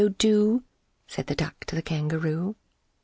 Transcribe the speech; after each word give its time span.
O 0.03 0.09
do!" 0.09 0.63
Said 1.05 1.27
the 1.27 1.35
Duck 1.35 1.63
to 1.65 1.75
the 1.75 1.83
Kangaroo. 1.83 2.55